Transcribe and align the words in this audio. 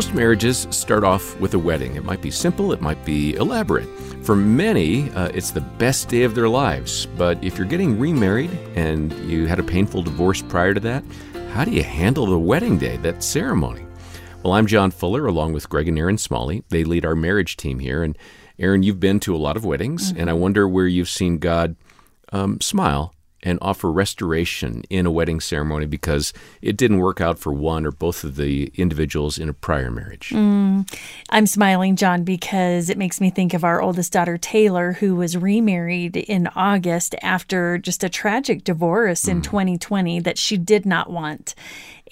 Most 0.00 0.14
marriages 0.14 0.66
start 0.70 1.04
off 1.04 1.38
with 1.40 1.52
a 1.52 1.58
wedding. 1.58 1.94
It 1.94 2.04
might 2.04 2.22
be 2.22 2.30
simple, 2.30 2.72
it 2.72 2.80
might 2.80 3.04
be 3.04 3.34
elaborate. 3.34 3.86
For 4.24 4.34
many, 4.34 5.10
uh, 5.10 5.28
it's 5.34 5.50
the 5.50 5.60
best 5.60 6.08
day 6.08 6.22
of 6.22 6.34
their 6.34 6.48
lives. 6.48 7.04
But 7.04 7.44
if 7.44 7.58
you're 7.58 7.66
getting 7.66 7.98
remarried 7.98 8.50
and 8.74 9.12
you 9.28 9.46
had 9.46 9.58
a 9.58 9.62
painful 9.62 10.00
divorce 10.00 10.40
prior 10.40 10.72
to 10.72 10.80
that, 10.80 11.04
how 11.52 11.66
do 11.66 11.72
you 11.72 11.82
handle 11.82 12.24
the 12.24 12.38
wedding 12.38 12.78
day, 12.78 12.96
that 12.96 13.22
ceremony? 13.22 13.84
Well, 14.42 14.54
I'm 14.54 14.66
John 14.66 14.90
Fuller, 14.90 15.26
along 15.26 15.52
with 15.52 15.68
Greg 15.68 15.86
and 15.86 15.98
Erin 15.98 16.16
Smalley. 16.16 16.64
They 16.70 16.82
lead 16.82 17.04
our 17.04 17.14
marriage 17.14 17.58
team 17.58 17.78
here. 17.78 18.02
And 18.02 18.16
Erin, 18.58 18.82
you've 18.82 19.00
been 19.00 19.20
to 19.20 19.36
a 19.36 19.36
lot 19.36 19.58
of 19.58 19.66
weddings, 19.66 20.12
mm-hmm. 20.12 20.22
and 20.22 20.30
I 20.30 20.32
wonder 20.32 20.66
where 20.66 20.86
you've 20.86 21.10
seen 21.10 21.36
God 21.36 21.76
um, 22.32 22.58
smile 22.62 23.14
and 23.42 23.58
offer 23.62 23.90
restoration 23.90 24.82
in 24.90 25.06
a 25.06 25.10
wedding 25.10 25.40
ceremony 25.40 25.86
because 25.86 26.32
it 26.60 26.76
didn't 26.76 26.98
work 26.98 27.20
out 27.20 27.38
for 27.38 27.52
one 27.52 27.86
or 27.86 27.90
both 27.90 28.24
of 28.24 28.36
the 28.36 28.70
individuals 28.74 29.38
in 29.38 29.48
a 29.48 29.52
prior 29.52 29.90
marriage. 29.90 30.30
Mm, 30.30 30.90
I'm 31.30 31.46
smiling, 31.46 31.96
John, 31.96 32.24
because 32.24 32.90
it 32.90 32.98
makes 32.98 33.20
me 33.20 33.30
think 33.30 33.54
of 33.54 33.64
our 33.64 33.80
oldest 33.80 34.12
daughter, 34.12 34.36
Taylor, 34.38 34.92
who 34.92 35.16
was 35.16 35.36
remarried 35.36 36.16
in 36.16 36.48
August 36.48 37.14
after 37.22 37.78
just 37.78 38.04
a 38.04 38.08
tragic 38.08 38.64
divorce 38.64 39.26
in 39.26 39.42
2020 39.42 40.20
mm. 40.20 40.24
that 40.24 40.38
she 40.38 40.56
did 40.56 40.84
not 40.84 41.10
want. 41.10 41.54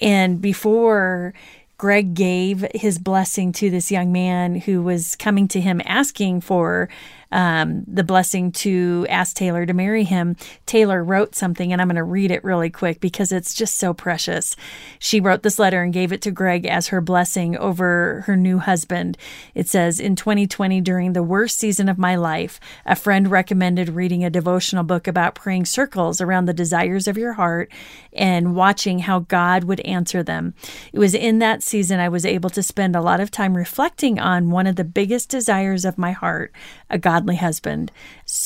And 0.00 0.40
before 0.40 1.34
Greg 1.78 2.14
gave 2.14 2.66
his 2.74 2.98
blessing 2.98 3.52
to 3.52 3.70
this 3.70 3.92
young 3.92 4.10
man 4.10 4.56
who 4.56 4.82
was 4.82 5.14
coming 5.14 5.46
to 5.48 5.60
him 5.60 5.80
asking 5.84 6.40
for 6.40 6.88
um, 7.30 7.84
the 7.86 8.04
blessing 8.04 8.52
to 8.52 9.06
ask 9.08 9.36
Taylor 9.36 9.66
to 9.66 9.74
marry 9.74 10.04
him, 10.04 10.36
Taylor 10.66 11.04
wrote 11.04 11.34
something, 11.34 11.72
and 11.72 11.80
I'm 11.80 11.88
going 11.88 11.96
to 11.96 12.04
read 12.04 12.30
it 12.30 12.44
really 12.44 12.70
quick 12.70 13.00
because 13.00 13.32
it's 13.32 13.54
just 13.54 13.76
so 13.76 13.92
precious. 13.92 14.56
She 14.98 15.20
wrote 15.20 15.42
this 15.42 15.58
letter 15.58 15.82
and 15.82 15.92
gave 15.92 16.12
it 16.12 16.22
to 16.22 16.30
Greg 16.30 16.64
as 16.66 16.88
her 16.88 17.00
blessing 17.00 17.56
over 17.56 18.22
her 18.26 18.36
new 18.36 18.58
husband. 18.58 19.18
It 19.54 19.68
says, 19.68 20.00
In 20.00 20.16
2020, 20.16 20.80
during 20.80 21.12
the 21.12 21.22
worst 21.22 21.58
season 21.58 21.88
of 21.88 21.98
my 21.98 22.16
life, 22.16 22.58
a 22.86 22.96
friend 22.96 23.30
recommended 23.30 23.90
reading 23.90 24.24
a 24.24 24.30
devotional 24.30 24.84
book 24.84 25.06
about 25.06 25.34
praying 25.34 25.66
circles 25.66 26.20
around 26.20 26.46
the 26.46 26.54
desires 26.54 27.06
of 27.06 27.18
your 27.18 27.34
heart 27.34 27.70
and 28.12 28.54
watching 28.54 29.00
how 29.00 29.20
God 29.20 29.64
would 29.64 29.80
answer 29.80 30.22
them. 30.22 30.54
It 30.92 30.98
was 30.98 31.14
in 31.14 31.38
that 31.40 31.62
season 31.62 32.00
I 32.00 32.08
was 32.08 32.24
able 32.26 32.50
to 32.50 32.62
spend 32.62 32.96
a 32.96 33.02
lot 33.02 33.20
of 33.20 33.30
time 33.30 33.56
reflecting 33.56 34.18
on 34.18 34.50
one 34.50 34.66
of 34.66 34.76
the 34.76 34.84
biggest 34.84 35.28
desires 35.28 35.84
of 35.84 35.98
my 35.98 36.12
heart, 36.12 36.52
a 36.90 36.98
godly 37.18 37.36
husband. 37.36 37.90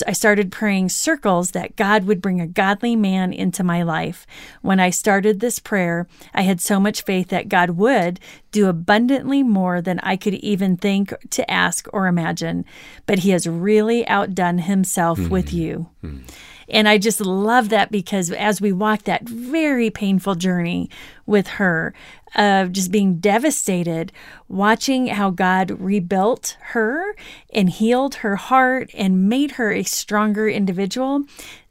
I 0.07 0.13
started 0.13 0.51
praying 0.51 0.89
circles 0.89 1.51
that 1.51 1.77
God 1.77 2.05
would 2.05 2.23
bring 2.23 2.41
a 2.41 2.47
godly 2.47 2.97
man 2.97 3.35
into 3.35 3.63
my 3.63 3.83
life. 3.83 4.27
When 4.63 4.81
I 4.81 4.89
started 4.89 5.41
this 5.41 5.59
prayer, 5.59 6.07
I 6.33 6.41
had 6.43 6.59
so 6.59 6.81
much 6.81 7.03
faith 7.03 7.29
that 7.29 7.51
God 7.51 7.71
would 7.71 8.19
do 8.51 8.69
abundantly 8.69 9.43
more 9.43 9.83
than 9.83 9.99
I 10.01 10.17
could 10.17 10.35
even 10.35 10.79
think 10.79 11.13
to 11.33 11.51
ask 11.51 11.87
or 11.93 12.07
imagine. 12.07 12.65
But 13.05 13.19
He 13.19 13.31
has 13.31 13.47
really 13.47 14.09
outdone 14.09 14.57
Himself 14.59 15.19
mm-hmm. 15.19 15.29
with 15.29 15.53
you. 15.53 15.91
Mm-hmm. 16.03 16.27
And 16.73 16.89
I 16.89 16.99
just 16.99 17.21
love 17.21 17.69
that 17.69 17.93
because 17.93 18.31
as 18.31 18.61
we 18.61 18.73
walked 18.73 19.05
that 19.05 19.29
very 19.29 19.91
painful 19.91 20.35
journey 20.35 20.91
with 21.27 21.47
her, 21.47 21.95
of 22.35 22.73
just 22.73 22.91
being 22.91 23.17
devastated, 23.17 24.13
watching 24.49 25.09
how 25.09 25.31
God 25.31 25.71
rebuilt 25.79 26.57
her 26.61 27.15
and 27.53 27.69
healed 27.69 28.17
her 28.17 28.37
heart 28.37 28.91
and 28.95 29.29
made 29.29 29.53
her 29.53 29.71
a 29.73 29.83
stronger 29.83 30.49
individual. 30.49 31.25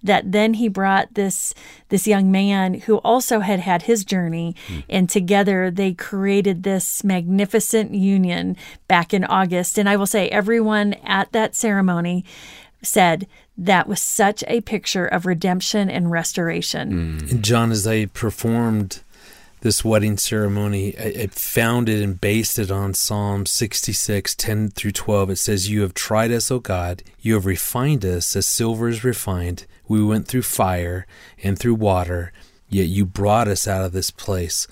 That 0.03 0.31
then 0.31 0.55
he 0.55 0.67
brought 0.67 1.13
this 1.13 1.53
this 1.89 2.07
young 2.07 2.31
man 2.31 2.73
who 2.73 2.97
also 2.97 3.41
had 3.41 3.59
had 3.59 3.83
his 3.83 4.03
journey, 4.03 4.55
mm. 4.67 4.83
and 4.89 5.07
together 5.07 5.69
they 5.69 5.93
created 5.93 6.63
this 6.63 7.03
magnificent 7.03 7.93
union 7.93 8.57
back 8.87 9.13
in 9.13 9.23
August. 9.23 9.77
And 9.77 9.87
I 9.87 9.97
will 9.97 10.07
say, 10.07 10.27
everyone 10.29 10.93
at 11.03 11.31
that 11.33 11.55
ceremony 11.55 12.25
said 12.83 13.27
that 13.57 13.87
was 13.87 14.01
such 14.01 14.43
a 14.47 14.61
picture 14.61 15.05
of 15.05 15.25
redemption 15.25 15.89
and 15.89 16.11
restoration. 16.11 17.19
Mm. 17.19 17.31
And 17.31 17.43
John, 17.43 17.71
as 17.71 17.85
I 17.85 18.05
performed 18.05 19.01
this 19.61 19.85
wedding 19.85 20.17
ceremony, 20.17 20.97
I, 20.97 21.23
I 21.23 21.27
found 21.27 21.87
it 21.87 22.01
and 22.03 22.19
based 22.19 22.57
it 22.57 22.71
on 22.71 22.93
Psalm 22.93 23.45
66, 23.45 24.35
10 24.35 24.69
through 24.71 24.91
12. 24.91 25.29
It 25.31 25.35
says, 25.37 25.69
You 25.69 25.81
have 25.81 25.93
tried 25.93 26.31
us, 26.31 26.49
O 26.49 26.59
God. 26.59 27.03
You 27.19 27.35
have 27.35 27.45
refined 27.45 28.03
us 28.03 28.35
as 28.35 28.47
silver 28.47 28.89
is 28.89 29.03
refined. 29.03 29.65
We 29.87 30.03
went 30.03 30.27
through 30.27 30.43
fire 30.43 31.05
and 31.43 31.59
through 31.59 31.75
water, 31.75 32.31
yet 32.69 32.87
you 32.87 33.05
brought 33.05 33.47
us 33.47 33.67
out 33.67 33.85
of 33.85 33.91
this 33.91 34.09
place 34.09 34.67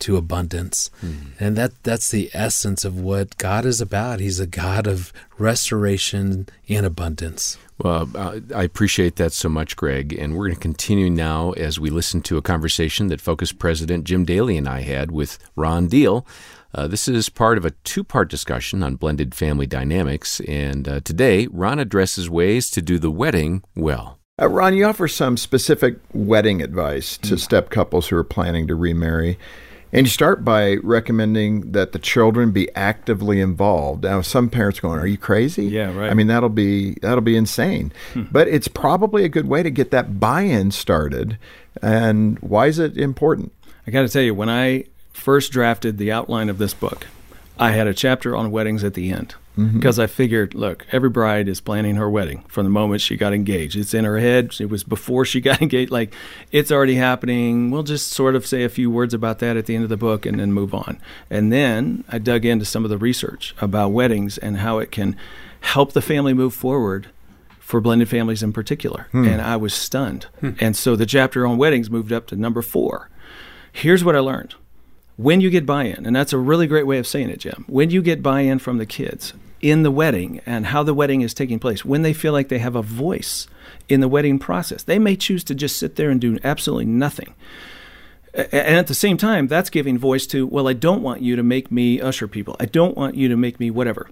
to 0.00 0.16
abundance. 0.16 0.90
Mm. 1.02 1.32
And 1.40 1.56
that 1.56 1.72
that's 1.82 2.10
the 2.10 2.30
essence 2.34 2.84
of 2.84 2.98
what 2.98 3.36
God 3.38 3.64
is 3.64 3.80
about. 3.80 4.20
He's 4.20 4.40
a 4.40 4.46
God 4.46 4.86
of 4.86 5.12
restoration 5.38 6.48
and 6.68 6.86
abundance. 6.86 7.58
Well, 7.78 8.08
I 8.54 8.62
appreciate 8.62 9.16
that 9.16 9.32
so 9.32 9.48
much, 9.48 9.74
Greg. 9.74 10.16
And 10.16 10.34
we're 10.34 10.46
going 10.46 10.54
to 10.54 10.60
continue 10.60 11.10
now 11.10 11.52
as 11.52 11.80
we 11.80 11.90
listen 11.90 12.22
to 12.22 12.36
a 12.36 12.42
conversation 12.42 13.08
that 13.08 13.20
Focus 13.20 13.50
President 13.50 14.04
Jim 14.04 14.24
Daly 14.24 14.56
and 14.56 14.68
I 14.68 14.82
had 14.82 15.10
with 15.10 15.38
Ron 15.56 15.88
Deal. 15.88 16.24
Uh, 16.72 16.88
this 16.88 17.08
is 17.08 17.28
part 17.28 17.56
of 17.58 17.64
a 17.64 17.70
two 17.82 18.04
part 18.04 18.28
discussion 18.28 18.82
on 18.82 18.96
blended 18.96 19.34
family 19.34 19.66
dynamics. 19.66 20.40
And 20.40 20.88
uh, 20.88 21.00
today, 21.00 21.46
Ron 21.48 21.78
addresses 21.78 22.30
ways 22.30 22.70
to 22.70 22.82
do 22.82 22.98
the 22.98 23.10
wedding 23.10 23.62
well. 23.74 24.18
Uh, 24.40 24.48
Ron, 24.48 24.74
you 24.74 24.84
offer 24.84 25.06
some 25.06 25.36
specific 25.36 25.98
wedding 26.12 26.60
advice 26.60 27.16
to 27.18 27.34
mm. 27.34 27.38
step 27.38 27.70
couples 27.70 28.08
who 28.08 28.16
are 28.16 28.24
planning 28.24 28.66
to 28.66 28.74
remarry. 28.74 29.38
And 29.94 30.06
you 30.06 30.10
start 30.10 30.44
by 30.44 30.76
recommending 30.82 31.72
that 31.72 31.92
the 31.92 31.98
children 31.98 32.50
be 32.50 32.68
actively 32.74 33.40
involved. 33.40 34.02
Now, 34.02 34.20
some 34.22 34.50
parents 34.50 34.80
going, 34.80 34.98
"Are 34.98 35.06
you 35.06 35.16
crazy?" 35.16 35.66
Yeah, 35.66 35.96
right. 35.96 36.10
I 36.10 36.14
mean, 36.14 36.26
that'll 36.26 36.48
be 36.48 36.94
that'll 37.00 37.20
be 37.20 37.36
insane. 37.36 37.92
Hmm. 38.12 38.24
But 38.32 38.48
it's 38.48 38.68
probably 38.68 39.24
a 39.24 39.28
good 39.28 39.46
way 39.46 39.62
to 39.62 39.70
get 39.70 39.92
that 39.92 40.18
buy-in 40.18 40.72
started. 40.72 41.38
And 41.80 42.38
why 42.40 42.66
is 42.66 42.78
it 42.78 42.98
important? 42.98 43.52
I 43.86 43.90
got 43.90 44.02
to 44.02 44.08
tell 44.08 44.22
you, 44.22 44.34
when 44.34 44.50
I 44.50 44.84
first 45.12 45.52
drafted 45.52 45.98
the 45.98 46.10
outline 46.10 46.48
of 46.48 46.58
this 46.58 46.74
book, 46.74 47.06
I 47.58 47.70
had 47.70 47.86
a 47.86 47.94
chapter 47.94 48.34
on 48.34 48.50
weddings 48.50 48.82
at 48.82 48.94
the 48.94 49.12
end 49.12 49.36
because 49.56 49.96
mm-hmm. 49.96 50.02
I 50.02 50.06
figured, 50.08 50.54
look, 50.54 50.84
every 50.90 51.10
bride 51.10 51.46
is 51.46 51.60
planning 51.60 51.94
her 51.94 52.10
wedding 52.10 52.44
from 52.48 52.64
the 52.64 52.70
moment 52.70 53.00
she 53.00 53.16
got 53.16 53.32
engaged. 53.32 53.76
It's 53.76 53.94
in 53.94 54.04
her 54.04 54.18
head. 54.18 54.52
It 54.58 54.68
was 54.68 54.82
before 54.82 55.24
she 55.24 55.40
got 55.42 55.62
engaged. 55.62 55.92
Like, 55.92 56.12
it's 56.50 56.72
already 56.72 56.96
happening. 56.96 57.70
We'll 57.70 57.84
just 57.84 58.08
sort 58.08 58.34
of 58.34 58.44
say 58.46 58.64
a 58.64 58.68
few 58.68 58.90
words 58.90 59.14
about 59.14 59.38
that 59.38 59.56
at 59.56 59.66
the 59.66 59.76
end 59.76 59.84
of 59.84 59.90
the 59.90 59.96
book 59.96 60.26
and 60.26 60.40
then 60.40 60.52
move 60.52 60.74
on. 60.74 61.00
And 61.30 61.52
then 61.52 62.02
I 62.08 62.18
dug 62.18 62.44
into 62.44 62.64
some 62.64 62.82
of 62.82 62.90
the 62.90 62.98
research 62.98 63.54
about 63.60 63.92
weddings 63.92 64.38
and 64.38 64.56
how 64.56 64.78
it 64.78 64.90
can 64.90 65.16
help 65.60 65.92
the 65.92 66.02
family 66.02 66.34
move 66.34 66.52
forward 66.52 67.06
for 67.60 67.80
blended 67.80 68.08
families 68.08 68.42
in 68.42 68.52
particular. 68.52 69.06
Hmm. 69.12 69.24
And 69.24 69.40
I 69.40 69.56
was 69.56 69.72
stunned. 69.72 70.26
Hmm. 70.40 70.50
And 70.58 70.76
so 70.76 70.96
the 70.96 71.06
chapter 71.06 71.46
on 71.46 71.58
weddings 71.58 71.90
moved 71.90 72.12
up 72.12 72.26
to 72.28 72.36
number 72.36 72.60
four. 72.60 73.08
Here's 73.72 74.02
what 74.02 74.16
I 74.16 74.20
learned 74.20 74.56
when 75.16 75.40
you 75.40 75.50
get 75.50 75.66
buy 75.66 75.84
in, 75.84 76.06
and 76.06 76.14
that's 76.14 76.32
a 76.32 76.38
really 76.38 76.66
great 76.66 76.86
way 76.86 76.98
of 76.98 77.06
saying 77.06 77.30
it, 77.30 77.40
Jim, 77.40 77.64
when 77.68 77.90
you 77.90 78.02
get 78.02 78.22
buy 78.22 78.40
in 78.40 78.58
from 78.58 78.78
the 78.78 78.86
kids 78.86 79.32
in 79.60 79.82
the 79.82 79.90
wedding 79.90 80.40
and 80.44 80.66
how 80.66 80.82
the 80.82 80.94
wedding 80.94 81.20
is 81.20 81.32
taking 81.32 81.58
place, 81.58 81.84
when 81.84 82.02
they 82.02 82.12
feel 82.12 82.32
like 82.32 82.48
they 82.48 82.58
have 82.58 82.76
a 82.76 82.82
voice 82.82 83.46
in 83.88 84.00
the 84.00 84.08
wedding 84.08 84.38
process, 84.38 84.82
they 84.82 84.98
may 84.98 85.16
choose 85.16 85.44
to 85.44 85.54
just 85.54 85.76
sit 85.76 85.96
there 85.96 86.10
and 86.10 86.20
do 86.20 86.38
absolutely 86.42 86.86
nothing. 86.86 87.34
And 88.34 88.76
at 88.76 88.88
the 88.88 88.94
same 88.94 89.16
time, 89.16 89.46
that's 89.46 89.70
giving 89.70 89.96
voice 89.96 90.26
to, 90.28 90.44
well, 90.46 90.66
I 90.66 90.72
don't 90.72 91.02
want 91.02 91.22
you 91.22 91.36
to 91.36 91.42
make 91.44 91.70
me 91.70 92.00
usher 92.00 92.26
people. 92.26 92.56
I 92.58 92.66
don't 92.66 92.96
want 92.96 93.14
you 93.14 93.28
to 93.28 93.36
make 93.36 93.60
me 93.60 93.70
whatever 93.70 94.10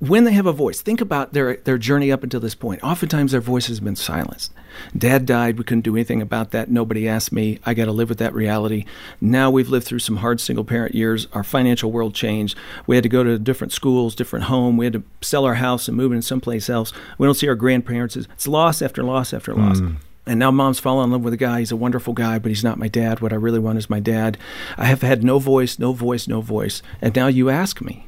when 0.00 0.24
they 0.24 0.32
have 0.32 0.46
a 0.46 0.52
voice, 0.52 0.80
think 0.80 1.00
about 1.00 1.32
their 1.32 1.56
their 1.56 1.78
journey 1.78 2.10
up 2.10 2.22
until 2.24 2.40
this 2.40 2.54
point. 2.54 2.82
Oftentimes 2.82 3.32
their 3.32 3.40
voice 3.40 3.66
has 3.68 3.80
been 3.80 3.96
silenced. 3.96 4.52
Dad 4.96 5.26
died, 5.26 5.58
we 5.58 5.64
couldn't 5.64 5.82
do 5.82 5.96
anything 5.96 6.22
about 6.22 6.50
that. 6.50 6.70
Nobody 6.70 7.08
asked 7.08 7.32
me. 7.32 7.58
I 7.64 7.74
got 7.74 7.86
to 7.86 7.92
live 7.92 8.08
with 8.08 8.18
that 8.18 8.34
reality. 8.34 8.84
Now 9.20 9.50
we've 9.50 9.68
lived 9.68 9.86
through 9.86 9.98
some 10.00 10.16
hard 10.16 10.40
single 10.40 10.64
parent 10.64 10.94
years. 10.94 11.26
Our 11.32 11.44
financial 11.44 11.92
world 11.92 12.14
changed. 12.14 12.56
We 12.86 12.96
had 12.96 13.02
to 13.02 13.08
go 13.08 13.24
to 13.24 13.38
different 13.38 13.72
schools, 13.72 14.14
different 14.14 14.46
home. 14.46 14.76
We 14.76 14.86
had 14.86 14.92
to 14.94 15.02
sell 15.20 15.44
our 15.44 15.54
house 15.54 15.88
and 15.88 15.96
move 15.96 16.12
into 16.12 16.26
someplace 16.26 16.68
else. 16.70 16.92
We 17.18 17.26
don't 17.26 17.34
see 17.34 17.48
our 17.48 17.54
grandparents. 17.54 18.16
It's 18.16 18.48
loss 18.48 18.82
after 18.82 19.02
loss 19.02 19.32
after 19.32 19.54
loss. 19.54 19.80
Mm. 19.80 19.96
And 20.26 20.38
now 20.38 20.50
mom's 20.50 20.78
fallen 20.78 21.06
in 21.06 21.12
love 21.12 21.22
with 21.22 21.32
a 21.32 21.38
guy. 21.38 21.60
He's 21.60 21.72
a 21.72 21.76
wonderful 21.76 22.12
guy, 22.12 22.38
but 22.38 22.50
he's 22.50 22.62
not 22.62 22.78
my 22.78 22.88
dad. 22.88 23.20
What 23.20 23.32
I 23.32 23.36
really 23.36 23.58
want 23.58 23.78
is 23.78 23.90
my 23.90 24.00
dad. 24.00 24.38
I 24.76 24.84
have 24.84 25.02
had 25.02 25.24
no 25.24 25.38
voice, 25.38 25.78
no 25.78 25.92
voice, 25.92 26.28
no 26.28 26.40
voice. 26.40 26.82
And 27.00 27.16
now 27.16 27.26
you 27.26 27.50
ask 27.50 27.80
me 27.80 28.06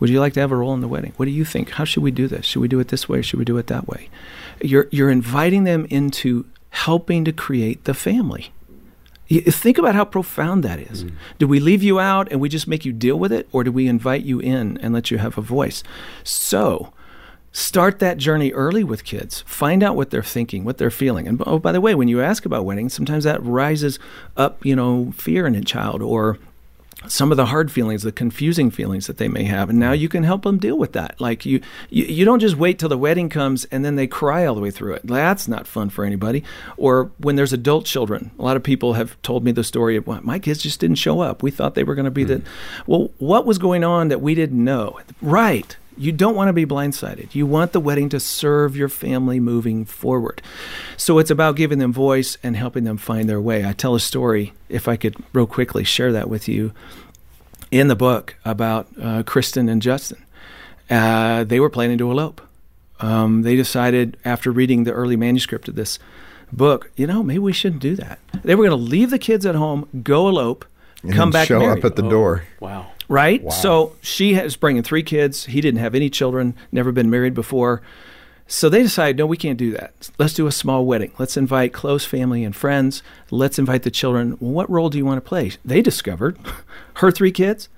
would 0.00 0.10
you 0.10 0.20
like 0.20 0.34
to 0.34 0.40
have 0.40 0.52
a 0.52 0.56
role 0.56 0.74
in 0.74 0.80
the 0.80 0.88
wedding? 0.88 1.12
What 1.16 1.26
do 1.26 1.30
you 1.30 1.44
think? 1.44 1.70
How 1.70 1.84
should 1.84 2.02
we 2.02 2.10
do 2.10 2.26
this? 2.26 2.44
Should 2.44 2.60
we 2.60 2.68
do 2.68 2.80
it 2.80 2.88
this 2.88 3.08
way? 3.08 3.22
Should 3.22 3.38
we 3.38 3.44
do 3.44 3.56
it 3.58 3.68
that 3.68 3.88
way? 3.88 4.10
You're, 4.62 4.88
you're 4.90 5.10
inviting 5.10 5.64
them 5.64 5.86
into 5.90 6.46
helping 6.70 7.24
to 7.24 7.32
create 7.32 7.84
the 7.84 7.94
family. 7.94 8.52
You 9.26 9.40
think 9.40 9.78
about 9.78 9.94
how 9.94 10.04
profound 10.04 10.62
that 10.64 10.78
is. 10.78 11.04
Mm. 11.04 11.12
Do 11.38 11.48
we 11.48 11.58
leave 11.58 11.82
you 11.82 11.98
out 11.98 12.30
and 12.30 12.40
we 12.40 12.48
just 12.48 12.68
make 12.68 12.84
you 12.84 12.92
deal 12.92 13.18
with 13.18 13.32
it, 13.32 13.48
or 13.52 13.64
do 13.64 13.72
we 13.72 13.88
invite 13.88 14.22
you 14.22 14.38
in 14.38 14.76
and 14.78 14.92
let 14.92 15.10
you 15.10 15.18
have 15.18 15.38
a 15.38 15.40
voice? 15.40 15.82
So, 16.22 16.92
start 17.50 18.00
that 18.00 18.18
journey 18.18 18.52
early 18.52 18.84
with 18.84 19.04
kids. 19.04 19.42
Find 19.46 19.82
out 19.82 19.96
what 19.96 20.10
they're 20.10 20.22
thinking, 20.22 20.64
what 20.64 20.76
they're 20.76 20.90
feeling. 20.90 21.26
And 21.26 21.42
oh, 21.46 21.58
by 21.58 21.72
the 21.72 21.80
way, 21.80 21.94
when 21.94 22.08
you 22.08 22.20
ask 22.20 22.44
about 22.44 22.66
weddings, 22.66 22.92
sometimes 22.92 23.24
that 23.24 23.42
rises 23.42 23.98
up, 24.36 24.64
you 24.64 24.76
know, 24.76 25.12
fear 25.12 25.46
in 25.46 25.54
a 25.54 25.62
child 25.62 26.02
or 26.02 26.38
some 27.06 27.30
of 27.30 27.36
the 27.36 27.46
hard 27.46 27.70
feelings, 27.70 28.02
the 28.02 28.12
confusing 28.12 28.70
feelings 28.70 29.06
that 29.06 29.18
they 29.18 29.28
may 29.28 29.44
have, 29.44 29.70
and 29.70 29.78
now 29.78 29.92
you 29.92 30.08
can 30.08 30.24
help 30.24 30.42
them 30.42 30.58
deal 30.58 30.78
with 30.78 30.92
that. 30.92 31.20
Like 31.20 31.44
you, 31.44 31.60
you, 31.90 32.04
you 32.04 32.24
don't 32.24 32.40
just 32.40 32.56
wait 32.56 32.78
till 32.78 32.88
the 32.88 32.98
wedding 32.98 33.28
comes 33.28 33.64
and 33.66 33.84
then 33.84 33.96
they 33.96 34.06
cry 34.06 34.46
all 34.46 34.54
the 34.54 34.60
way 34.60 34.70
through 34.70 34.94
it. 34.94 35.06
That's 35.06 35.48
not 35.48 35.66
fun 35.66 35.90
for 35.90 36.04
anybody. 36.04 36.44
Or 36.76 37.10
when 37.18 37.36
there's 37.36 37.52
adult 37.52 37.84
children, 37.84 38.30
a 38.38 38.42
lot 38.42 38.56
of 38.56 38.62
people 38.62 38.94
have 38.94 39.20
told 39.22 39.44
me 39.44 39.52
the 39.52 39.64
story 39.64 39.96
of 39.96 40.06
well, 40.06 40.20
my 40.22 40.38
kids 40.38 40.62
just 40.62 40.80
didn't 40.80 40.96
show 40.96 41.20
up. 41.20 41.42
We 41.42 41.50
thought 41.50 41.74
they 41.74 41.84
were 41.84 41.94
going 41.94 42.04
to 42.04 42.10
be 42.10 42.24
mm. 42.24 42.28
the. 42.28 42.42
Well, 42.86 43.10
what 43.18 43.46
was 43.46 43.58
going 43.58 43.84
on 43.84 44.08
that 44.08 44.20
we 44.20 44.34
didn't 44.34 44.62
know? 44.62 45.00
Right. 45.20 45.76
You 45.96 46.12
don't 46.12 46.34
want 46.34 46.48
to 46.48 46.52
be 46.52 46.66
blindsided. 46.66 47.34
You 47.34 47.46
want 47.46 47.72
the 47.72 47.80
wedding 47.80 48.08
to 48.10 48.20
serve 48.20 48.76
your 48.76 48.88
family 48.88 49.40
moving 49.40 49.84
forward. 49.84 50.42
So 50.96 51.18
it's 51.18 51.30
about 51.30 51.56
giving 51.56 51.78
them 51.78 51.92
voice 51.92 52.36
and 52.42 52.56
helping 52.56 52.84
them 52.84 52.96
find 52.96 53.28
their 53.28 53.40
way. 53.40 53.64
I 53.64 53.72
tell 53.72 53.94
a 53.94 54.00
story, 54.00 54.52
if 54.68 54.88
I 54.88 54.96
could 54.96 55.16
real 55.32 55.46
quickly 55.46 55.84
share 55.84 56.12
that 56.12 56.28
with 56.28 56.48
you, 56.48 56.72
in 57.70 57.88
the 57.88 57.96
book 57.96 58.36
about 58.44 58.88
uh, 59.00 59.22
Kristen 59.24 59.68
and 59.68 59.82
Justin. 59.82 60.24
Uh, 60.88 61.44
they 61.44 61.58
were 61.58 61.70
planning 61.70 61.98
to 61.98 62.10
elope. 62.10 62.40
Um, 63.00 63.42
they 63.42 63.56
decided 63.56 64.16
after 64.24 64.52
reading 64.52 64.84
the 64.84 64.92
early 64.92 65.16
manuscript 65.16 65.68
of 65.68 65.74
this 65.74 65.98
book, 66.52 66.90
you 66.96 67.06
know, 67.06 67.22
maybe 67.22 67.40
we 67.40 67.52
shouldn't 67.52 67.82
do 67.82 67.96
that. 67.96 68.20
They 68.44 68.54
were 68.54 68.64
going 68.68 68.78
to 68.78 68.90
leave 68.90 69.10
the 69.10 69.18
kids 69.18 69.44
at 69.44 69.56
home, 69.56 69.88
go 70.02 70.28
elope, 70.28 70.64
and 71.02 71.12
come 71.12 71.30
back, 71.30 71.48
show 71.48 71.58
married. 71.58 71.78
up 71.78 71.84
at 71.84 71.96
the 71.96 72.04
oh, 72.04 72.10
door. 72.10 72.44
Wow 72.60 72.93
right? 73.08 73.42
Wow. 73.42 73.50
So 73.50 73.96
she 74.00 74.34
is 74.34 74.56
bringing 74.56 74.82
three 74.82 75.02
kids. 75.02 75.46
He 75.46 75.60
didn't 75.60 75.80
have 75.80 75.94
any 75.94 76.10
children, 76.10 76.54
never 76.72 76.92
been 76.92 77.10
married 77.10 77.34
before. 77.34 77.82
So 78.46 78.68
they 78.68 78.82
decided, 78.82 79.16
no, 79.16 79.26
we 79.26 79.38
can't 79.38 79.58
do 79.58 79.72
that. 79.72 80.10
Let's 80.18 80.34
do 80.34 80.46
a 80.46 80.52
small 80.52 80.84
wedding. 80.84 81.12
Let's 81.18 81.36
invite 81.36 81.72
close 81.72 82.04
family 82.04 82.44
and 82.44 82.54
friends. 82.54 83.02
Let's 83.30 83.58
invite 83.58 83.84
the 83.84 83.90
children. 83.90 84.36
Well, 84.38 84.52
what 84.52 84.70
role 84.70 84.90
do 84.90 84.98
you 84.98 85.06
want 85.06 85.16
to 85.16 85.28
play? 85.28 85.52
They 85.64 85.80
discovered 85.80 86.38
her 86.94 87.10
three 87.10 87.32
kids, 87.32 87.68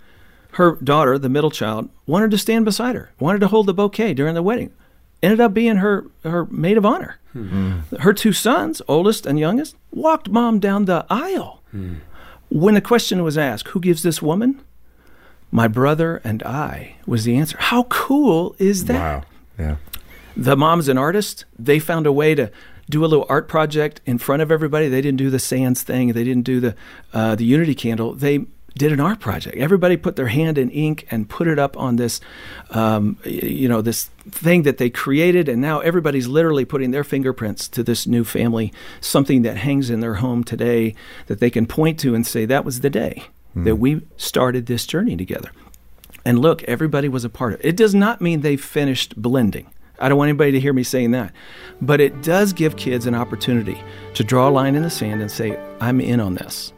her 0.52 0.72
daughter, 0.76 1.18
the 1.18 1.28
middle 1.28 1.52
child, 1.52 1.88
wanted 2.06 2.32
to 2.32 2.38
stand 2.38 2.64
beside 2.64 2.96
her, 2.96 3.12
wanted 3.20 3.40
to 3.40 3.48
hold 3.48 3.66
the 3.66 3.74
bouquet 3.74 4.12
during 4.14 4.34
the 4.34 4.42
wedding. 4.42 4.72
Ended 5.22 5.40
up 5.40 5.54
being 5.54 5.76
her, 5.76 6.06
her 6.24 6.46
maid 6.46 6.76
of 6.76 6.84
honor. 6.84 7.18
Hmm. 7.32 7.80
Her 8.00 8.12
two 8.12 8.32
sons, 8.32 8.82
oldest 8.88 9.24
and 9.24 9.38
youngest, 9.38 9.76
walked 9.92 10.28
mom 10.28 10.58
down 10.58 10.86
the 10.86 11.06
aisle. 11.08 11.62
Hmm. 11.70 11.96
When 12.48 12.74
the 12.74 12.80
question 12.80 13.22
was 13.22 13.38
asked, 13.38 13.68
who 13.68 13.80
gives 13.80 14.02
this 14.02 14.20
woman? 14.22 14.62
My 15.56 15.68
brother 15.68 16.20
and 16.22 16.42
I 16.42 16.96
was 17.06 17.24
the 17.24 17.34
answer. 17.34 17.56
How 17.58 17.84
cool 17.84 18.54
is 18.58 18.84
that? 18.84 18.98
Wow. 18.98 19.22
Yeah. 19.58 19.76
The 20.36 20.54
mom's 20.54 20.86
an 20.88 20.98
artist. 20.98 21.46
They 21.58 21.78
found 21.78 22.06
a 22.06 22.12
way 22.12 22.34
to 22.34 22.50
do 22.90 23.02
a 23.02 23.06
little 23.06 23.24
art 23.30 23.48
project 23.48 24.02
in 24.04 24.18
front 24.18 24.42
of 24.42 24.52
everybody. 24.52 24.90
They 24.90 25.00
didn't 25.00 25.16
do 25.16 25.30
the 25.30 25.38
sands 25.38 25.82
thing. 25.82 26.12
They 26.12 26.24
didn't 26.24 26.42
do 26.42 26.60
the 26.60 26.76
uh, 27.14 27.36
the 27.36 27.46
unity 27.46 27.74
candle. 27.74 28.12
They 28.12 28.44
did 28.74 28.92
an 28.92 29.00
art 29.00 29.18
project. 29.18 29.56
Everybody 29.56 29.96
put 29.96 30.16
their 30.16 30.26
hand 30.26 30.58
in 30.58 30.68
ink 30.68 31.06
and 31.10 31.26
put 31.26 31.48
it 31.48 31.58
up 31.58 31.74
on 31.78 31.96
this, 31.96 32.20
um, 32.72 33.16
you 33.24 33.66
know, 33.66 33.80
this 33.80 34.10
thing 34.30 34.64
that 34.64 34.76
they 34.76 34.90
created, 34.90 35.48
and 35.48 35.62
now 35.62 35.80
everybody's 35.80 36.28
literally 36.28 36.66
putting 36.66 36.90
their 36.90 37.02
fingerprints 37.02 37.66
to 37.68 37.82
this 37.82 38.06
new 38.06 38.24
family, 38.24 38.74
something 39.00 39.40
that 39.40 39.56
hangs 39.56 39.88
in 39.88 40.00
their 40.00 40.16
home 40.16 40.44
today 40.44 40.94
that 41.28 41.40
they 41.40 41.48
can 41.48 41.64
point 41.64 41.98
to 42.00 42.14
and 42.14 42.26
say 42.26 42.44
that 42.44 42.62
was 42.62 42.80
the 42.80 42.90
day 42.90 43.24
mm. 43.56 43.64
that 43.64 43.76
we 43.76 44.02
started 44.16 44.66
this 44.66 44.86
journey 44.86 45.16
together. 45.16 45.50
And 46.24 46.40
look, 46.40 46.62
everybody 46.64 47.08
was 47.08 47.24
a 47.24 47.28
part 47.28 47.54
of 47.54 47.60
it. 47.60 47.66
It 47.66 47.76
does 47.76 47.94
not 47.94 48.20
mean 48.20 48.40
they 48.40 48.56
finished 48.56 49.20
blending. 49.20 49.70
I 49.98 50.08
don't 50.08 50.18
want 50.18 50.28
anybody 50.28 50.52
to 50.52 50.60
hear 50.60 50.72
me 50.72 50.82
saying 50.82 51.12
that. 51.12 51.32
But 51.80 52.00
it 52.00 52.22
does 52.22 52.52
give 52.52 52.76
kids 52.76 53.06
an 53.06 53.14
opportunity 53.14 53.80
to 54.14 54.24
draw 54.24 54.48
a 54.48 54.50
line 54.50 54.74
in 54.74 54.82
the 54.82 54.90
sand 54.90 55.22
and 55.22 55.30
say, 55.30 55.58
I'm 55.80 56.00
in 56.00 56.20
on 56.20 56.34
this. 56.34 56.72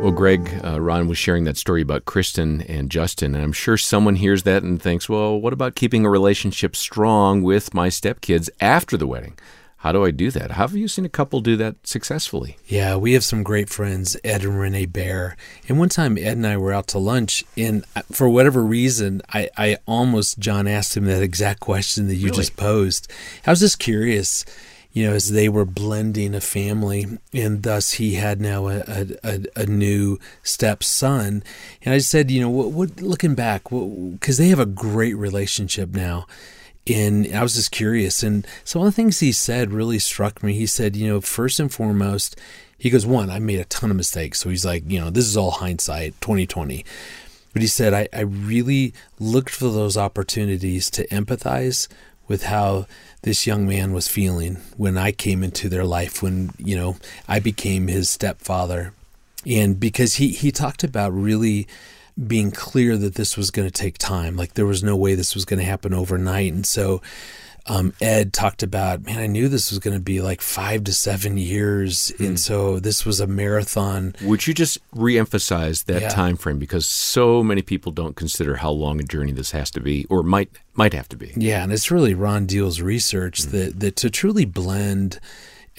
Well, 0.00 0.12
Greg, 0.12 0.50
uh, 0.64 0.80
Ron 0.80 1.08
was 1.08 1.18
sharing 1.18 1.44
that 1.44 1.58
story 1.58 1.82
about 1.82 2.06
Kristen 2.06 2.62
and 2.62 2.90
Justin, 2.90 3.34
and 3.34 3.44
I'm 3.44 3.52
sure 3.52 3.76
someone 3.76 4.16
hears 4.16 4.44
that 4.44 4.62
and 4.62 4.80
thinks, 4.80 5.10
well, 5.10 5.38
what 5.38 5.52
about 5.52 5.74
keeping 5.74 6.06
a 6.06 6.10
relationship 6.10 6.74
strong 6.74 7.42
with 7.42 7.74
my 7.74 7.88
stepkids 7.88 8.48
after 8.60 8.96
the 8.96 9.06
wedding? 9.06 9.38
How 9.80 9.92
do 9.92 10.04
I 10.04 10.10
do 10.10 10.30
that? 10.32 10.50
How 10.50 10.68
have 10.68 10.76
you 10.76 10.88
seen 10.88 11.06
a 11.06 11.08
couple 11.08 11.40
do 11.40 11.56
that 11.56 11.74
successfully? 11.84 12.58
Yeah, 12.66 12.96
we 12.96 13.14
have 13.14 13.24
some 13.24 13.42
great 13.42 13.70
friends, 13.70 14.14
Ed 14.22 14.44
and 14.44 14.60
Renee 14.60 14.84
Bear. 14.84 15.38
And 15.70 15.78
one 15.78 15.88
time, 15.88 16.18
Ed 16.18 16.36
and 16.36 16.46
I 16.46 16.58
were 16.58 16.74
out 16.74 16.86
to 16.88 16.98
lunch, 16.98 17.46
and 17.56 17.86
for 18.12 18.28
whatever 18.28 18.62
reason, 18.62 19.22
I, 19.32 19.48
I 19.56 19.78
almost, 19.86 20.38
John 20.38 20.66
asked 20.66 20.98
him 20.98 21.06
that 21.06 21.22
exact 21.22 21.60
question 21.60 22.08
that 22.08 22.16
you 22.16 22.26
really? 22.26 22.36
just 22.36 22.56
posed. 22.56 23.10
I 23.46 23.50
was 23.52 23.60
just 23.60 23.78
curious, 23.78 24.44
you 24.92 25.06
know, 25.06 25.14
as 25.14 25.30
they 25.30 25.48
were 25.48 25.64
blending 25.64 26.34
a 26.34 26.42
family, 26.42 27.06
and 27.32 27.62
thus 27.62 27.92
he 27.92 28.16
had 28.16 28.38
now 28.38 28.68
a, 28.68 29.06
a, 29.24 29.46
a 29.56 29.64
new 29.64 30.18
stepson. 30.42 31.42
And 31.80 31.94
I 31.94 31.98
said, 31.98 32.30
you 32.30 32.42
know, 32.42 32.50
what, 32.50 32.70
what 32.70 33.00
looking 33.00 33.34
back, 33.34 33.70
because 33.70 34.36
they 34.36 34.48
have 34.48 34.60
a 34.60 34.66
great 34.66 35.16
relationship 35.16 35.94
now 35.94 36.26
and 36.86 37.32
I 37.34 37.42
was 37.42 37.54
just 37.54 37.70
curious. 37.70 38.22
And 38.22 38.46
some 38.64 38.82
of 38.82 38.86
the 38.86 38.92
things 38.92 39.20
he 39.20 39.32
said 39.32 39.72
really 39.72 39.98
struck 39.98 40.42
me. 40.42 40.54
He 40.54 40.66
said, 40.66 40.96
you 40.96 41.08
know, 41.08 41.20
first 41.20 41.60
and 41.60 41.72
foremost, 41.72 42.38
he 42.78 42.90
goes, 42.90 43.06
one, 43.06 43.30
I 43.30 43.38
made 43.38 43.60
a 43.60 43.64
ton 43.66 43.90
of 43.90 43.96
mistakes. 43.96 44.40
So 44.40 44.48
he's 44.48 44.64
like, 44.64 44.84
you 44.86 44.98
know, 44.98 45.10
this 45.10 45.26
is 45.26 45.36
all 45.36 45.50
hindsight, 45.50 46.20
2020. 46.20 46.84
But 47.52 47.62
he 47.62 47.68
said, 47.68 47.92
I, 47.92 48.08
I 48.12 48.22
really 48.22 48.94
looked 49.18 49.50
for 49.50 49.68
those 49.68 49.96
opportunities 49.96 50.90
to 50.90 51.06
empathize 51.08 51.88
with 52.28 52.44
how 52.44 52.86
this 53.22 53.46
young 53.46 53.66
man 53.66 53.92
was 53.92 54.08
feeling 54.08 54.56
when 54.76 54.96
I 54.96 55.12
came 55.12 55.42
into 55.42 55.68
their 55.68 55.84
life, 55.84 56.22
when, 56.22 56.52
you 56.58 56.76
know, 56.76 56.96
I 57.28 57.40
became 57.40 57.88
his 57.88 58.08
stepfather. 58.08 58.94
And 59.44 59.78
because 59.80 60.14
he, 60.14 60.28
he 60.28 60.52
talked 60.52 60.84
about 60.84 61.12
really 61.12 61.66
being 62.26 62.50
clear 62.50 62.96
that 62.96 63.14
this 63.14 63.36
was 63.36 63.50
going 63.50 63.68
to 63.68 63.72
take 63.72 63.98
time. 63.98 64.36
Like 64.36 64.54
there 64.54 64.66
was 64.66 64.82
no 64.82 64.96
way 64.96 65.14
this 65.14 65.34
was 65.34 65.44
going 65.44 65.58
to 65.60 65.64
happen 65.64 65.94
overnight. 65.94 66.52
And 66.52 66.66
so 66.66 67.00
um, 67.66 67.92
Ed 68.00 68.32
talked 68.32 68.62
about, 68.62 69.04
man, 69.04 69.18
I 69.18 69.26
knew 69.26 69.48
this 69.48 69.70
was 69.70 69.78
going 69.78 69.96
to 69.96 70.02
be 70.02 70.20
like 70.20 70.40
five 70.40 70.84
to 70.84 70.92
seven 70.92 71.38
years, 71.38 72.12
mm. 72.18 72.26
and 72.26 72.40
so 72.40 72.80
this 72.80 73.04
was 73.04 73.20
a 73.20 73.26
marathon. 73.26 74.14
Would 74.22 74.46
you 74.46 74.54
just 74.54 74.78
reemphasize 74.92 75.84
that 75.84 76.02
yeah. 76.02 76.08
time 76.08 76.36
frame 76.36 76.58
because 76.58 76.88
so 76.88 77.42
many 77.42 77.62
people 77.62 77.92
don't 77.92 78.16
consider 78.16 78.56
how 78.56 78.70
long 78.70 78.98
a 79.00 79.04
journey 79.04 79.32
this 79.32 79.50
has 79.52 79.70
to 79.72 79.80
be, 79.80 80.06
or 80.08 80.22
might 80.22 80.50
might 80.74 80.94
have 80.94 81.08
to 81.10 81.16
be. 81.16 81.32
Yeah, 81.36 81.62
and 81.62 81.72
it's 81.72 81.90
really 81.90 82.14
Ron 82.14 82.46
Deal's 82.46 82.80
research 82.80 83.42
mm. 83.42 83.50
that 83.52 83.80
that 83.80 83.96
to 83.96 84.10
truly 84.10 84.44
blend 84.44 85.20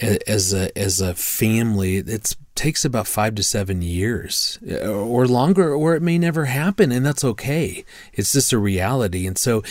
as 0.00 0.52
a 0.52 0.76
as 0.76 1.00
a 1.00 1.14
family, 1.14 1.98
it 1.98 2.34
takes 2.54 2.84
about 2.84 3.06
five 3.06 3.34
to 3.34 3.42
seven 3.42 3.82
years 3.82 4.58
uh, 4.70 4.86
or 4.86 5.26
longer, 5.26 5.74
or 5.74 5.94
it 5.94 6.02
may 6.02 6.18
never 6.18 6.46
happen, 6.46 6.92
and 6.92 7.04
that's 7.04 7.24
okay. 7.24 7.84
It's 8.12 8.32
just 8.32 8.52
a 8.52 8.58
reality. 8.58 9.26
And 9.26 9.38
so, 9.38 9.62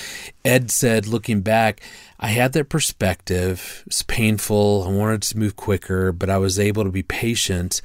Ed 0.44 0.72
said, 0.72 1.06
looking 1.06 1.42
back, 1.42 1.82
I 2.20 2.28
had 2.28 2.54
that 2.54 2.70
perspective. 2.70 3.84
It's 3.88 4.04
painful. 4.04 4.86
I 4.88 4.92
wanted 4.92 5.22
to 5.24 5.38
move 5.38 5.56
quicker, 5.56 6.12
but 6.12 6.30
I 6.30 6.38
was 6.38 6.60
able 6.60 6.84
to 6.84 6.92
be 6.92 7.04
patient. 7.04 7.82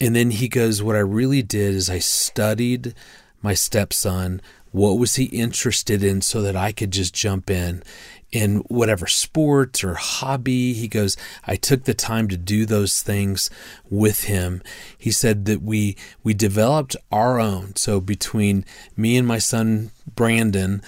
And 0.00 0.16
then 0.16 0.30
he 0.30 0.48
goes, 0.48 0.82
What 0.82 0.96
I 0.96 1.00
really 1.00 1.42
did 1.42 1.74
is 1.74 1.88
I 1.88 1.98
studied 1.98 2.94
my 3.40 3.54
stepson. 3.54 4.40
What 4.72 4.98
was 4.98 5.16
he 5.16 5.24
interested 5.24 6.02
in 6.02 6.22
so 6.22 6.42
that 6.42 6.56
I 6.56 6.72
could 6.72 6.90
just 6.90 7.14
jump 7.14 7.50
in? 7.50 7.82
In 8.32 8.56
whatever 8.68 9.06
sports 9.06 9.84
or 9.84 9.94
hobby. 9.94 10.72
He 10.72 10.88
goes, 10.88 11.16
I 11.44 11.56
took 11.56 11.84
the 11.84 11.94
time 11.94 12.28
to 12.28 12.36
do 12.36 12.64
those 12.66 13.02
things 13.02 13.50
with 13.90 14.24
him. 14.24 14.62
He 14.96 15.10
said 15.10 15.44
that 15.44 15.62
we 15.62 15.96
we 16.24 16.34
developed 16.34 16.96
our 17.12 17.38
own. 17.38 17.76
So 17.76 18.00
between 18.00 18.64
me 18.96 19.16
and 19.16 19.28
my 19.28 19.38
son 19.38 19.90
Brandon, 20.16 20.82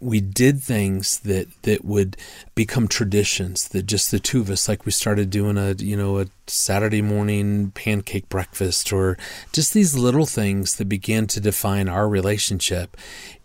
we 0.00 0.20
did 0.20 0.62
things 0.62 1.20
that 1.20 1.48
that 1.62 1.84
would 1.84 2.16
become 2.54 2.86
traditions 2.86 3.68
that 3.68 3.84
just 3.86 4.10
the 4.10 4.18
two 4.18 4.40
of 4.40 4.50
us 4.50 4.68
like 4.68 4.84
we 4.84 4.92
started 4.92 5.30
doing 5.30 5.56
a 5.56 5.72
you 5.74 5.96
know 5.96 6.18
a 6.18 6.26
Saturday 6.46 7.02
morning 7.02 7.70
pancake 7.70 8.28
breakfast 8.28 8.92
or 8.92 9.16
just 9.52 9.72
these 9.72 9.96
little 9.96 10.26
things 10.26 10.76
that 10.76 10.84
began 10.86 11.26
to 11.26 11.40
define 11.40 11.88
our 11.88 12.08
relationship 12.08 12.96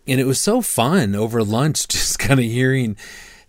and 0.06 0.20
it 0.20 0.26
was 0.26 0.40
so 0.40 0.60
fun 0.60 1.14
over 1.14 1.42
lunch 1.42 1.88
just 1.88 2.18
kind 2.18 2.38
of 2.38 2.46
hearing 2.46 2.96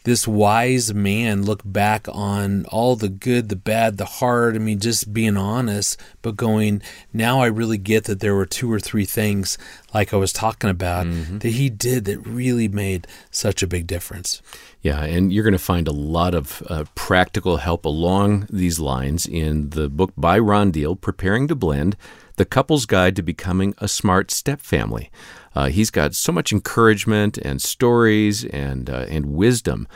this 0.04 0.28
wise 0.28 0.94
man 0.94 1.44
look 1.44 1.62
back 1.66 2.08
on 2.12 2.66
all 2.66 2.96
the 2.96 3.10
good, 3.10 3.50
the 3.50 3.56
bad, 3.56 3.98
the 3.98 4.06
hard. 4.06 4.56
I 4.56 4.60
mean, 4.60 4.80
just 4.80 5.14
being 5.14 5.38
honest, 5.38 6.00
but 6.22 6.36
going, 6.36 6.82
now 7.12 7.40
I 7.42 7.48
really 7.48 7.78
get 7.78 8.06
that 8.06 8.20
there 8.20 8.36
were 8.36 8.46
two 8.46 8.72
or 8.72 8.80
three 8.80 9.06
things, 9.06 9.58
like 9.94 10.14
I 10.14 10.18
was 10.18 10.34
talking 10.34 10.70
about, 10.70 11.08
mm-hmm. 11.08 11.40
that 11.40 11.50
he 11.50 11.70
did 11.70 12.06
that 12.06 12.20
really 12.20 12.68
made 12.68 13.08
such 13.32 13.64
a 13.64 13.68
big 13.68 13.88
difference. 13.88 14.42
Yeah, 14.82 15.04
and 15.04 15.32
you're 15.32 15.46
going 15.46 15.54
to 15.54 15.60
find 15.60 15.88
a 15.88 15.94
lot 15.94 16.36
of 16.36 16.62
uh, 16.70 16.84
practical 16.94 17.58
help 17.58 17.86
along 17.86 18.48
these 18.50 18.80
lines 18.80 19.26
in 19.26 19.70
the 19.70 19.90
book 19.90 20.12
by 20.18 20.38
Ron 20.38 20.72
Deal, 20.72 20.98
Preparing 20.98 21.48
to 21.48 21.56
Blend 21.56 21.96
The 22.36 22.46
Couple's 22.46 22.88
Guide 22.88 23.16
to 23.16 23.22
Becoming 23.22 23.76
a 23.78 23.88
Smart 23.88 24.32
Step 24.32 24.60
Family. 24.60 25.12
Uh, 25.54 25.68
he's 25.68 25.92
got 25.92 26.16
so 26.16 26.32
much 26.32 26.52
encouragement 26.52 27.38
and 27.38 27.62
stories 27.62 28.44
and, 28.46 28.90
uh, 28.90 29.06
and 29.08 29.28
wisdom. 29.28 29.88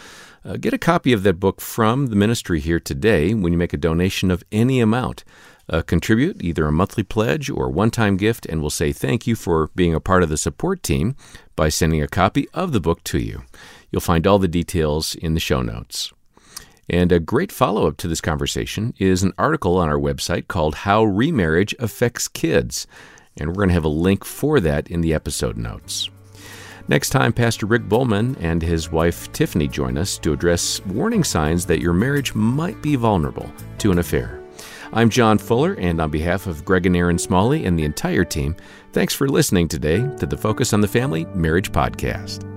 Uh, 0.45 0.55
get 0.57 0.71
a 0.71 0.77
copy 0.77 1.13
of 1.13 1.23
that 1.23 1.39
book 1.39 1.59
from 1.59 2.07
the 2.07 2.15
ministry 2.15 2.59
here 2.59 2.79
today 2.79 3.33
when 3.33 3.51
you 3.51 3.57
make 3.57 3.73
a 3.73 3.77
donation 3.77 4.29
of 4.29 4.43
any 4.51 4.79
amount. 4.79 5.23
Uh, 5.67 5.81
contribute 5.81 6.41
either 6.41 6.67
a 6.67 6.71
monthly 6.71 7.03
pledge 7.03 7.49
or 7.49 7.69
one 7.69 7.89
time 7.89 8.17
gift, 8.17 8.45
and 8.45 8.61
we'll 8.61 8.69
say 8.69 8.93
thank 8.93 9.25
you 9.25 9.35
for 9.35 9.71
being 9.75 9.95
a 9.95 9.99
part 9.99 10.21
of 10.21 10.29
the 10.29 10.37
support 10.37 10.83
team 10.83 11.15
by 11.55 11.69
sending 11.69 12.03
a 12.03 12.07
copy 12.07 12.47
of 12.53 12.71
the 12.71 12.79
book 12.79 13.03
to 13.03 13.17
you. 13.17 13.43
You'll 13.91 13.99
find 13.99 14.27
all 14.27 14.37
the 14.37 14.47
details 14.47 15.15
in 15.15 15.33
the 15.33 15.39
show 15.39 15.63
notes. 15.63 16.13
And 16.89 17.11
a 17.11 17.19
great 17.19 17.51
follow 17.51 17.87
up 17.87 17.97
to 17.97 18.07
this 18.07 18.21
conversation 18.21 18.93
is 18.97 19.23
an 19.23 19.33
article 19.37 19.77
on 19.77 19.89
our 19.89 19.99
website 19.99 20.47
called 20.47 20.75
How 20.75 21.03
Remarriage 21.03 21.75
Affects 21.79 22.27
Kids. 22.27 22.87
And 23.35 23.49
we're 23.49 23.55
going 23.55 23.69
to 23.69 23.73
have 23.73 23.85
a 23.85 23.89
link 23.89 24.23
for 24.23 24.59
that 24.61 24.89
in 24.89 25.01
the 25.01 25.13
episode 25.13 25.57
notes. 25.57 26.09
Next 26.87 27.09
time, 27.09 27.33
Pastor 27.33 27.65
Rick 27.65 27.89
Bowman 27.89 28.37
and 28.39 28.61
his 28.61 28.89
wife 28.89 29.29
Tiffany 29.33 29.67
join 29.67 29.97
us 29.97 30.17
to 30.19 30.31
address 30.31 30.83
warning 30.85 31.25
signs 31.25 31.65
that 31.65 31.81
your 31.81 31.93
marriage 31.93 32.33
might 32.33 32.81
be 32.81 32.95
vulnerable 32.95 33.51
to 33.79 33.91
an 33.91 33.99
affair. 33.99 34.41
I'm 34.93 35.09
John 35.09 35.37
Fuller, 35.37 35.73
and 35.73 35.99
on 35.99 36.09
behalf 36.09 36.47
of 36.47 36.63
Greg 36.63 36.85
and 36.85 36.95
Erin 36.95 37.17
Smalley 37.17 37.65
and 37.65 37.77
the 37.77 37.83
entire 37.83 38.23
team, 38.23 38.55
thanks 38.93 39.13
for 39.13 39.27
listening 39.27 39.67
today 39.67 39.99
to 40.17 40.25
the 40.25 40.37
Focus 40.37 40.71
on 40.71 40.79
the 40.79 40.87
Family 40.87 41.25
Marriage 41.35 41.73
Podcast. 41.73 42.56